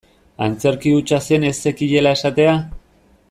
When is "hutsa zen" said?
0.99-1.45